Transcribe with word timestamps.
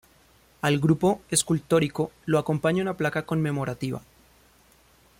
Al 0.61 0.79
grupo 0.79 1.21
escultórico 1.29 2.11
lo 2.25 2.39
acompaña 2.39 2.81
una 2.81 2.97
placa 2.97 3.23
conmemorativa. 3.27 4.01